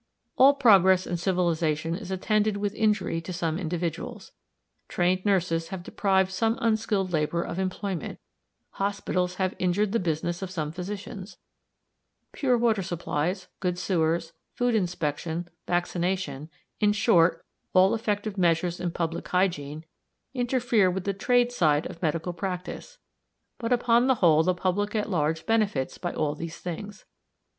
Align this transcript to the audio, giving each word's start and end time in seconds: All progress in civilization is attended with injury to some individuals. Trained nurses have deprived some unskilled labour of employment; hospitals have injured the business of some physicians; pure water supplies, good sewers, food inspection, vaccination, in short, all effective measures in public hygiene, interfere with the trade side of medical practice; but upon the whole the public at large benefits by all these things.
All 0.35 0.55
progress 0.55 1.05
in 1.05 1.17
civilization 1.17 1.93
is 1.93 2.09
attended 2.09 2.57
with 2.57 2.73
injury 2.73 3.21
to 3.21 3.31
some 3.31 3.59
individuals. 3.59 4.31
Trained 4.87 5.23
nurses 5.25 5.67
have 5.67 5.83
deprived 5.83 6.31
some 6.31 6.57
unskilled 6.59 7.13
labour 7.13 7.43
of 7.43 7.59
employment; 7.59 8.17
hospitals 8.71 9.35
have 9.35 9.53
injured 9.59 9.91
the 9.91 9.99
business 9.99 10.41
of 10.41 10.49
some 10.49 10.71
physicians; 10.71 11.37
pure 12.31 12.57
water 12.57 12.81
supplies, 12.81 13.47
good 13.59 13.77
sewers, 13.77 14.33
food 14.55 14.73
inspection, 14.73 15.47
vaccination, 15.67 16.49
in 16.79 16.93
short, 16.93 17.45
all 17.73 17.93
effective 17.93 18.39
measures 18.39 18.79
in 18.79 18.89
public 18.89 19.27
hygiene, 19.27 19.85
interfere 20.33 20.89
with 20.89 21.03
the 21.03 21.13
trade 21.13 21.51
side 21.51 21.85
of 21.85 22.01
medical 22.01 22.33
practice; 22.33 22.97
but 23.59 23.71
upon 23.71 24.07
the 24.07 24.15
whole 24.15 24.41
the 24.41 24.55
public 24.55 24.95
at 24.95 25.11
large 25.11 25.45
benefits 25.45 25.99
by 25.99 26.11
all 26.11 26.33
these 26.33 26.57
things. 26.57 27.05